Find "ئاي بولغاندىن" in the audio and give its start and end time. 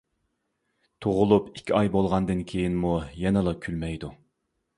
1.81-2.41